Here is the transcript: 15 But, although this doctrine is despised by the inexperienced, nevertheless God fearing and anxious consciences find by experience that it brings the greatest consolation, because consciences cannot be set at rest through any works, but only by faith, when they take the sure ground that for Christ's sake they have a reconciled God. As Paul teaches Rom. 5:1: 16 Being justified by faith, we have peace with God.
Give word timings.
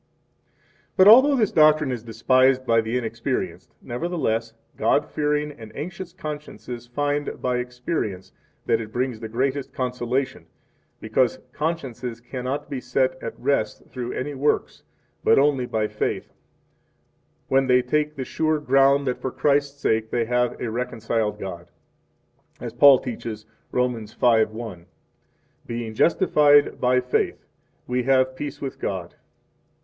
15 0.93 0.93
But, 0.97 1.07
although 1.07 1.35
this 1.35 1.51
doctrine 1.51 1.91
is 1.91 2.01
despised 2.01 2.65
by 2.65 2.81
the 2.81 2.97
inexperienced, 2.97 3.75
nevertheless 3.83 4.51
God 4.75 5.05
fearing 5.07 5.51
and 5.51 5.71
anxious 5.75 6.11
consciences 6.11 6.87
find 6.87 7.39
by 7.39 7.57
experience 7.59 8.31
that 8.65 8.81
it 8.81 8.91
brings 8.91 9.19
the 9.19 9.29
greatest 9.29 9.71
consolation, 9.73 10.47
because 10.99 11.37
consciences 11.53 12.19
cannot 12.19 12.67
be 12.67 12.81
set 12.81 13.21
at 13.21 13.39
rest 13.39 13.83
through 13.91 14.13
any 14.13 14.33
works, 14.33 14.81
but 15.23 15.37
only 15.37 15.67
by 15.67 15.87
faith, 15.87 16.33
when 17.47 17.67
they 17.67 17.83
take 17.83 18.15
the 18.15 18.25
sure 18.25 18.59
ground 18.59 19.05
that 19.05 19.21
for 19.21 19.29
Christ's 19.29 19.79
sake 19.79 20.09
they 20.09 20.25
have 20.25 20.59
a 20.59 20.71
reconciled 20.71 21.39
God. 21.39 21.67
As 22.59 22.73
Paul 22.73 22.97
teaches 22.97 23.45
Rom. 23.71 23.93
5:1: 23.93 24.07
16 24.47 24.85
Being 25.67 25.93
justified 25.93 26.81
by 26.81 26.99
faith, 27.01 27.45
we 27.85 28.01
have 28.01 28.35
peace 28.35 28.59
with 28.59 28.79
God. 28.79 29.13